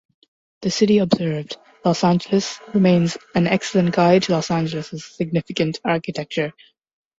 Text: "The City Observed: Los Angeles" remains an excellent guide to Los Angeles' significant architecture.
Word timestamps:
"The 0.63 0.71
City 0.71 0.97
Observed: 0.97 1.57
Los 1.85 2.03
Angeles" 2.03 2.59
remains 2.73 3.19
an 3.35 3.45
excellent 3.45 3.93
guide 3.93 4.23
to 4.23 4.31
Los 4.31 4.49
Angeles' 4.49 5.05
significant 5.13 5.79
architecture. 5.85 6.53